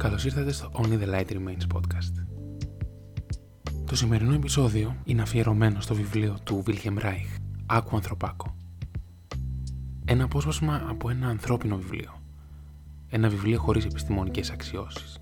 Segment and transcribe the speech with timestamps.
[0.00, 2.24] Καλώς ήρθατε στο Only the Light Remains podcast.
[3.86, 8.56] Το σημερινό επεισόδιο είναι αφιερωμένο στο βιβλίο του William Reich, Άκου Ανθρωπάκο.
[10.04, 12.22] Ένα απόσπασμα από ένα ανθρώπινο βιβλίο.
[13.08, 15.18] Ένα βιβλίο χωρίς επιστημονικές αξιώσεις.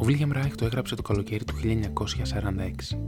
[0.00, 2.98] Ο William Reich το έγραψε το καλοκαίρι του 1946.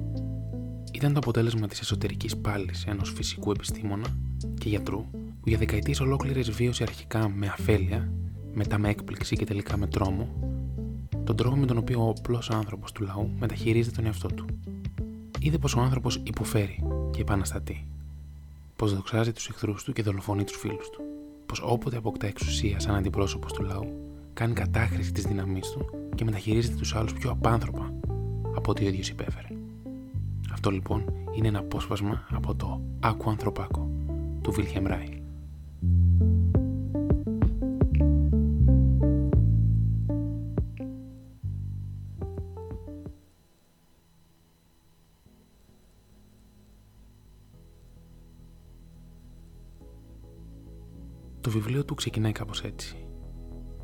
[0.92, 4.16] Ήταν το αποτέλεσμα της εσωτερικής πάλης ενός φυσικού επιστήμονα
[4.60, 8.12] και γιατρού που για δεκαετίες ολόκληρες βίωσε αρχικά με αφέλεια,
[8.52, 10.51] μετά με έκπληξη και τελικά με τρόμο,
[11.24, 14.44] τον τρόπο με τον οποίο ο απλός άνθρωπος του λαού μεταχειρίζεται τον εαυτό του.
[15.38, 17.86] Είδε πως ο άνθρωπος υποφέρει και επαναστατεί.
[18.76, 21.02] Πως δοξάζει τους εχθρούς του και δολοφονεί τους φίλους του.
[21.46, 23.92] Πως όποτε αποκτά εξουσία σαν αντιπρόσωπος του λαού,
[24.34, 27.94] κάνει κατάχρηση της δύναμή του και μεταχειρίζεται τους άλλους πιο απάνθρωπα
[28.54, 29.48] από ό,τι ο ίδιος υπέφερε.
[30.52, 33.90] Αυτό λοιπόν είναι ένα απόσπασμα από το Άκου Ανθρωπάκο
[34.42, 35.21] του Βίλχεμ Ράιλ.
[51.42, 53.06] Το βιβλίο του ξεκινάει κάπως έτσι.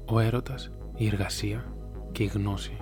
[0.07, 1.77] Ο έρωτας, η εργασία
[2.13, 2.77] και η γνώση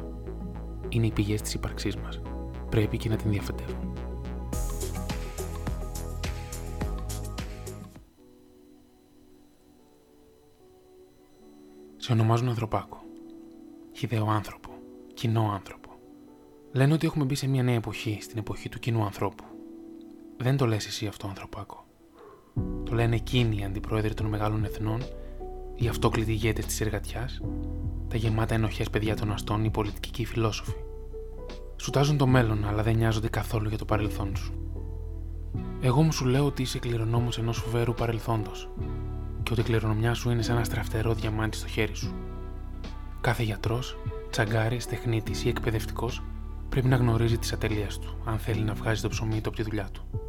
[0.89, 2.23] είναι οι πηγές της ύπαρξής μας.
[2.71, 3.93] Πρέπει και να την διαφετεύουν.
[11.97, 13.05] Σε ονομάζουν ανθρωπάκο.
[13.93, 14.71] Χιδαίο άνθρωπο.
[15.15, 15.91] Κοινό άνθρωπο.
[16.73, 19.45] Λένε ότι έχουμε μπει σε μια νέα εποχή, στην εποχή του κοινού ανθρώπου.
[20.37, 21.87] Δεν το λες εσύ αυτό, ανθρωπάκο.
[22.85, 25.03] Το λένε εκείνοι οι αντιπρόεδροι των μεγάλων εθνών,
[25.75, 27.41] οι αυτόκλητοι ηγέτες της εργατιάς,
[28.09, 30.75] τα γεμάτα ενοχές παιδιά των αστών, οι πολιτικοί και οι φιλόσοφοι.
[31.77, 34.53] Σου τάζουν το μέλλον, αλλά δεν νοιάζονται καθόλου για το παρελθόν σου.
[35.81, 38.69] Εγώ μου σου λέω ότι είσαι κληρονόμος ενός φοβερού παρελθόντος
[39.43, 42.15] και ότι η κληρονομιά σου είναι σαν ένα στραφτερό διαμάντι στο χέρι σου.
[43.21, 43.97] Κάθε γιατρός,
[44.31, 46.23] τσαγκάρης, τεχνίτης ή εκπαιδευτικός
[46.69, 49.63] πρέπει να γνωρίζει τις ατελείε του, αν θέλει να βγάζει το ψωμί του από τη
[49.63, 50.26] δουλειά του.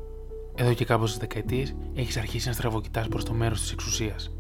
[0.59, 4.31] Εδώ και κάμποσε δεκαετίες έχεις αρχίσει να στραβοκοιτάς προς το μέρος της εξουσίας.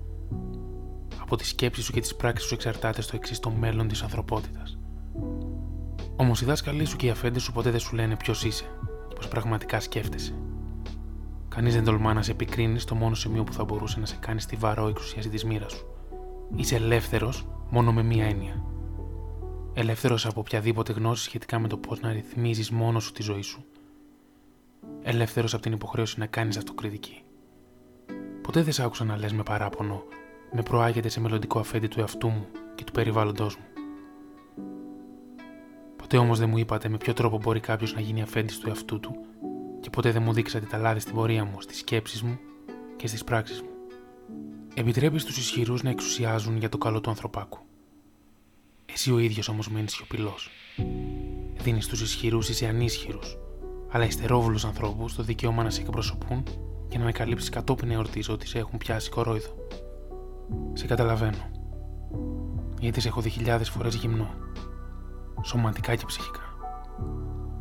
[1.21, 4.79] Από τις σκέψεις σου και τις πράξεις σου εξαρτάται στο εξής το μέλλον της ανθρωπότητας.
[6.15, 8.63] Όμως οι δάσκαλοι σου και οι αφέντες σου ποτέ δεν σου λένε ποιος είσαι
[9.07, 10.35] και πως πραγματικά σκέφτεσαι.
[11.47, 14.41] Κανείς δεν τολμά να σε επικρίνει στο μόνο σημείο που θα μπορούσε να σε κάνει
[14.41, 15.85] στιβαρό εξουσίαση της μοίρας σου.
[16.55, 18.63] Είσαι ελεύθερος μόνο με μία έννοια.
[19.73, 23.65] Ελεύθερος από οποιαδήποτε γνώση σχετικά με το πώς να ρυθμίζεις μόνος σου τη ζωή σου
[25.07, 27.21] ελεύθερο από την υποχρέωση να κάνεις αυτοκριτική.
[28.41, 30.03] Ποτέ δεν σ' άκουσα να λες με παράπονο,
[30.51, 33.63] με προάγεται σε μελλοντικό αφέντη του εαυτού μου και του περιβάλλοντός μου.
[35.95, 38.99] Ποτέ όμως δεν μου είπατε με ποιο τρόπο μπορεί κάποιος να γίνει αφέντης του εαυτού
[38.99, 39.15] του
[39.81, 42.39] και ποτέ δεν μου δείξατε τα λάδι στην πορεία μου, στις σκέψεις μου
[42.95, 43.69] και στις πράξεις μου.
[44.73, 47.59] Επιτρέπεις στους ισχυρούς να εξουσιάζουν για το καλό του ανθρωπάκου.
[48.85, 50.49] Εσύ ο ίδιος όμως μένεις σιωπηλός.
[51.57, 53.19] Δίνεις στους ισχυρούς είσαι ανίσχυρου
[53.91, 56.43] αλλά υστερόβουλου ανθρώπους το δικαίωμα να σε εκπροσωπούν
[56.87, 59.49] και να ανακαλύψεις κατόπιν εορτής ότι σε έχουν πιάσει κορόιδο.
[60.73, 61.49] Σε καταλαβαίνω.
[62.79, 64.29] Γιατί σε έχω δει χιλιάδες φορές γυμνό.
[65.43, 66.41] Σωματικά και ψυχικά.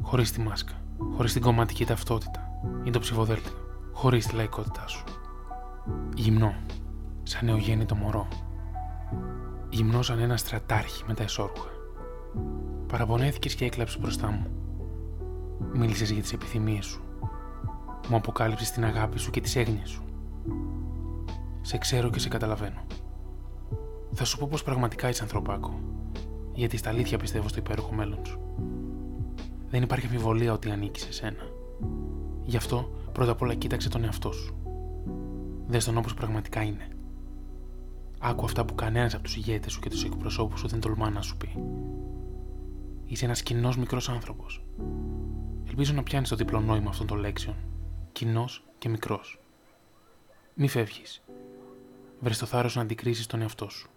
[0.03, 0.73] Χωρίς τη μάσκα.
[1.17, 2.51] Χωρίς την κομματική ταυτότητα
[2.85, 3.53] ή το ψηφοδέλτιο.
[3.93, 5.05] Χωρίς τη λαϊκότητά σου.
[6.15, 6.55] Γυμνό.
[7.23, 8.29] Σαν νεογέννητο μωρό.
[9.69, 11.69] Γυμνό σαν ένα στρατάρχη με τα εσόρουχα.
[12.87, 14.66] Παραπονέθηκες και έκλαψες μπροστά μου
[15.77, 17.03] Μίλησες για τις επιθυμίες σου.
[18.09, 20.03] Μου αποκάλυψες την αγάπη σου και τις έγνοιες σου.
[21.61, 22.81] Σε ξέρω και σε καταλαβαίνω.
[24.13, 25.81] Θα σου πω πως πραγματικά είσαι ανθρωπάκο,
[26.53, 28.41] γιατί στα αλήθεια πιστεύω στο υπέροχο μέλλον σου.
[29.69, 31.43] Δεν υπάρχει αμφιβολία ότι ανήκεις σε σένα.
[32.45, 34.57] Γι' αυτό πρώτα απ' όλα κοίταξε τον εαυτό σου.
[35.67, 36.89] Δες τον όπως πραγματικά είναι.
[38.19, 41.21] Άκου αυτά που κανένας από τους ηγέτες σου και τους εκπροσώπους σου δεν τολμά να
[41.23, 41.49] σου πει.
[43.07, 44.65] Είσαι ένας κοινός μικρός άνθρωπος
[45.79, 47.57] Ελπίζω να πιάνεις το διπλό νόημα αυτών των λέξεων.
[48.13, 49.41] Κοινός και μικρός.
[50.55, 51.23] Μη φεύγεις.
[52.21, 53.91] Βρες το θάρρος να αντικρίσεις τον εαυτό σου.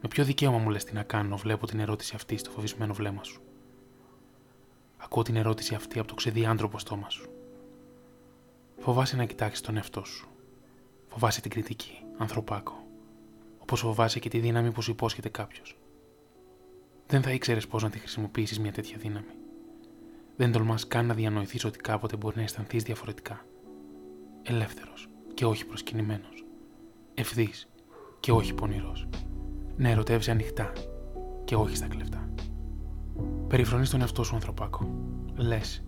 [0.00, 3.24] Με ποιο δικαίωμα μου λες τι να κάνω, βλέπω την ερώτηση αυτή στο φοβισμένο βλέμμα
[3.24, 3.40] σου.
[4.96, 7.30] Ακούω την ερώτηση αυτή από το ξεδιάντροπο στόμα σου.
[8.78, 10.28] Φοβάσαι να κοιτάξεις τον εαυτό σου.
[11.08, 12.86] Φοβάσαι την κριτική, ανθρωπάκο.
[13.58, 15.76] Όπως φοβάσαι και τη δύναμη που σου υπόσχεται κάποιος.
[17.10, 19.32] Δεν θα ήξερες πώς να τη χρησιμοποιήσεις μια τέτοια δύναμη.
[20.36, 23.44] Δεν τολμάς καν να διανοηθείς ότι κάποτε μπορεί να αισθανθείς διαφορετικά.
[24.42, 26.44] Ελεύθερος και όχι προσκυνημένος.
[27.14, 27.68] Ευθύς
[28.20, 29.08] και όχι πονηρός.
[29.76, 30.72] Να ερωτεύει ανοιχτά
[31.44, 32.28] και όχι στα κλεφτά.
[33.48, 34.90] Περιφρονείς τον εαυτό σου, ανθρωπάκο.
[35.36, 35.84] Λες,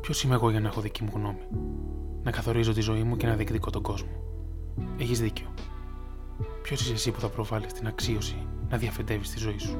[0.00, 1.46] ποιος είμαι εγώ για να έχω δική μου γνώμη;
[2.22, 4.10] Να καθορίζω τη ζωή μου και να διεκδικώ τον κόσμο.
[4.98, 5.54] Έχεις δίκιο.
[6.62, 9.78] Ποιος είσαι εσύ που θα προβάλλεις την αξίωση να διαφεντεύεις τη ζωή σου;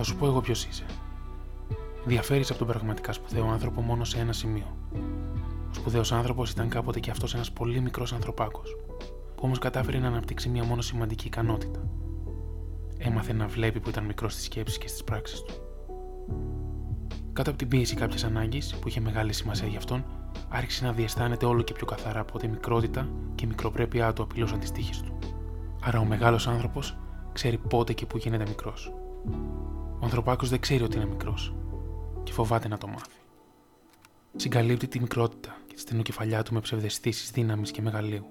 [0.00, 0.84] Θα σου πω εγώ ποιος είσαι.
[2.04, 4.76] Διαφέρεις από τον πραγματικά σπουδαίο άνθρωπο μόνο σε ένα σημείο.
[5.70, 8.76] Ο σπουδαίος άνθρωπος ήταν κάποτε και αυτός ένας πολύ μικρός ανθρωπάκος,
[9.34, 11.88] που όμως κατάφερε να αναπτύξει μία μόνο σημαντική ικανότητα.
[12.98, 15.54] Έμαθε να βλέπει που ήταν μικρός στις σκέψεις και στις πράξεις του.
[17.32, 20.04] Κάτω από την πίεση κάποιας ανάγκης, που είχε μεγάλη σημασία για αυτόν,
[20.48, 24.58] άρχισε να διαισθάνεται όλο και πιο καθαρά από τη μικρότητα και η μικροπρέπειά του απειλούσαν
[24.60, 25.18] τι τύχε του.
[25.82, 26.98] Άρα ο μεγάλος άνθρωπος
[27.32, 28.92] ξέρει πότε και πού γίνεται μικρός.
[30.00, 31.54] Ο ανθρωπάκος δεν ξέρει ότι είναι μικρός
[32.22, 33.18] και φοβάται να το μάθει.
[34.36, 38.26] Συγκαλύπτει τη μικρότητα και τη στενοκεφαλιά του με ψευδεστήσεις δύναμης και μεγαλείου,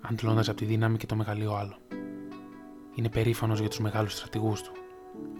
[0.00, 1.76] αντλώντας από τη δύναμη και το μεγαλείο άλλο.
[2.94, 4.72] Είναι περήφανος για τους μεγάλους στρατηγούς του,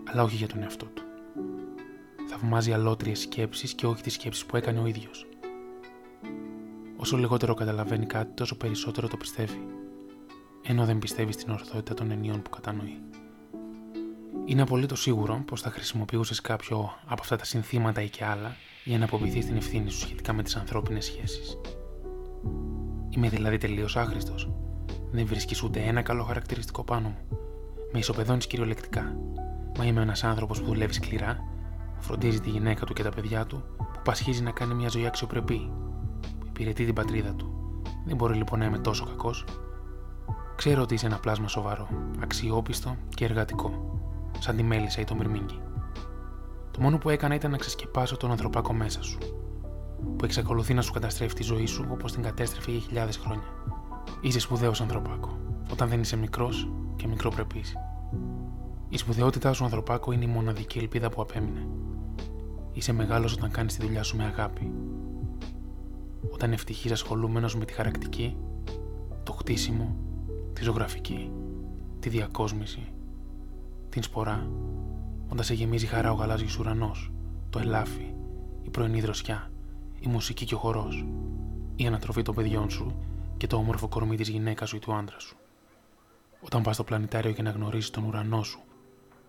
[0.04, 1.02] αλλά όχι για τον εαυτό του.
[2.28, 5.26] Θαυμάζει αλότριες σκέψεις και όχι τις σκέψεις που έκανε ο ίδιος.
[6.96, 9.68] Όσο λιγότερο καταλαβαίνει κάτι, τόσο περισσότερο το πιστεύει,
[10.62, 13.00] ενώ δεν πιστεύει στην ορθότητα των ενιών που κατανοεί.
[14.44, 18.98] Είναι απολύτως σίγουρο πως θα χρησιμοποιούσες κάποιο από αυτά τα συνθήματα ή και άλλα για
[18.98, 21.58] να αποποιηθεί την ευθύνη σου σχετικά με τις ανθρώπινες σχέσεις.
[23.10, 24.50] Είμαι δηλαδή τελείως άχρηστος.
[25.10, 27.38] Δεν βρίσκεις ούτε ένα καλό χαρακτηριστικό πάνω μου.
[27.92, 29.16] Με ισοπεδώνεις κυριολεκτικά.
[29.78, 31.38] Μα είμαι ένας άνθρωπος που δουλεύει σκληρά,
[31.96, 35.06] που φροντίζει τη γυναίκα του και τα παιδιά του, που πασχίζει να κάνει μια ζωή
[35.06, 35.70] αξιοπρεπή,
[36.38, 37.80] που υπηρετεί την πατρίδα του.
[38.06, 39.44] Δεν μπορεί λοιπόν να είμαι τόσο κακός.
[40.56, 41.88] Ξέρω ότι είσαι ένα πλάσμα σοβαρό,
[42.22, 43.95] αξιόπιστο και εργατικό
[44.38, 45.60] σαν τη μέλισσα ή το μυρμήγκι.
[46.70, 49.18] Το μόνο που έκανα ήταν να ξεσκεπάσω τον ανθρωπάκο μέσα σου,
[50.16, 53.46] που εξακολουθεί να σου καταστρέφει τη ζωή σου όπως την κατέστρεφε για χιλιάδες χρόνια.
[54.20, 55.38] Είσαι σπουδαίος ανθρωπάκο,
[55.70, 57.76] όταν δεν είσαι μικρός και μικροπρεπής.
[58.88, 61.66] Η σπουδαιότητά σου, ανθρωπάκο, είναι η μοναδική ελπίδα που απέμεινε.
[62.72, 64.72] Είσαι μεγάλος όταν κάνεις τη δουλειά σου με αγάπη.
[66.30, 68.36] Όταν ευτυχείς ασχολούμενος με τη χαρακτική,
[69.22, 69.96] το χτίσιμο,
[70.52, 71.30] τη ζωγραφική,
[71.98, 72.92] τη διακόσμηση,
[73.96, 74.50] την σπορά,
[75.28, 77.12] όταν σε γεμίζει χαρά ο γαλάζιος ουρανός,
[77.50, 78.14] το ελάφι,
[78.62, 79.50] η πρωινή δροσιά,
[80.00, 81.06] η μουσική και ο χορός,
[81.76, 82.94] η ανατροφή των παιδιών σου
[83.36, 85.36] και το όμορφο κορμί της γυναίκας σου ή του άντρα σου.
[86.40, 88.60] Όταν πας στο πλανητάριο για να γνωρίσει τον ουρανό σου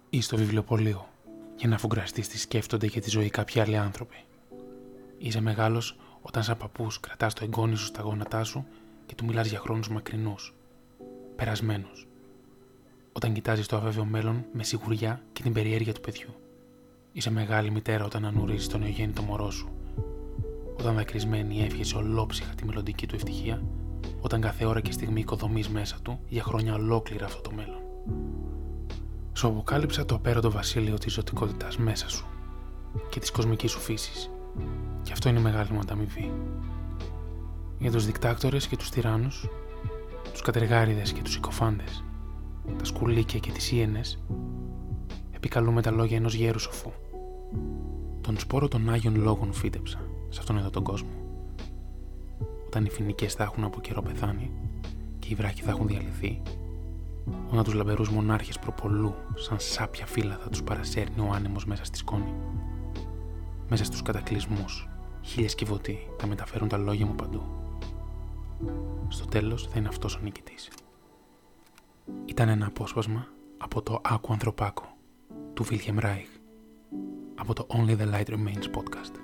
[0.10, 1.08] ή στο βιβλιοπωλείο
[1.56, 4.24] για να φουγκραστεί τι σκέφτονται για τη ζωή κάποιοι άλλοι άνθρωποι.
[5.18, 8.66] Είσαι μεγάλος όταν σαν παππούς κρατάς το εγγόνι σου στα γόνατά σου
[9.06, 10.54] και του μιλάς για χρόνους μακρινούς,
[11.36, 12.08] περασμένους
[13.18, 16.30] όταν κοιτάζεις το αβέβαιο μέλλον με σιγουριά και την περιέργεια του παιδιού.
[17.12, 19.70] Είσαι μεγάλη μητέρα όταν ανουρίζεις τον νεογέννητο μωρό σου.
[20.80, 23.64] Όταν δακρυσμένη εύχεσαι ολόψυχα τη μελλοντική του ευτυχία,
[24.20, 27.82] όταν κάθε ώρα και στιγμή οικοδομείς μέσα του για χρόνια ολόκληρα αυτό το μέλλον.
[29.34, 32.26] Σου αποκάλυψα το απέραντο βασίλειο της ζωτικότητας μέσα σου
[33.10, 34.30] και της κοσμικής σου φύσης.
[35.02, 36.32] Και αυτό είναι μεγάλη μου ανταμοιβή.
[37.80, 39.48] Για τους δικτάκτορες και τους τυράννους,
[40.32, 42.04] τους κατεργάριδες και τους συκοφάντες,
[42.78, 44.24] τα σκουλίκια και τις ίενες,
[45.32, 46.92] επικαλούμε τα λόγια ενός γέρου σοφού.
[48.22, 51.10] Τον σπόρο των Άγιων Λόγων φύτεψα σε αυτόν εδώ τον κόσμο.
[52.66, 54.52] Όταν οι φοινικές θα έχουν από καιρό πεθάνει
[55.20, 56.42] και οι βράχοι θα έχουν διαλυθεί,
[57.52, 61.98] όταν τους λαμπερούς μονάρχες προπολού σαν σάπια φύλλα θα τους παρασέρνει ο άνεμος μέσα στη
[61.98, 62.34] σκόνη.
[63.70, 64.90] Μέσα στους κατακλυσμούς,
[65.22, 67.42] χίλιες κυβωτοί θα μεταφέρουν τα λόγια μου παντού.
[69.08, 70.70] Στο τέλος θα είναι αυτός ο νικητής.
[72.38, 73.28] Ήταν ένα απόσπασμα
[73.58, 74.98] από το «Άκου ανθρωπάκο»
[75.54, 76.40] του William Reich
[77.36, 79.16] από το Only the Light Remains podcast.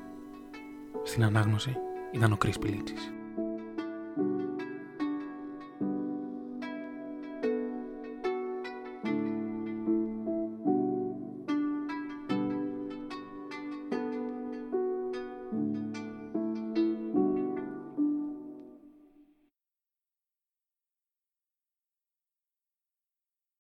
[1.04, 1.76] Στην ανάγνωση
[2.12, 3.14] ήταν ο Chris Πιλίτσης.